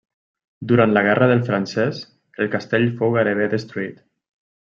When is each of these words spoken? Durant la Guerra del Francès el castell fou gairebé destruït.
Durant 0.69 0.95
la 0.95 1.03
Guerra 1.07 1.27
del 1.31 1.43
Francès 1.49 2.01
el 2.45 2.49
castell 2.55 2.89
fou 3.03 3.15
gairebé 3.19 3.49
destruït. 3.55 4.01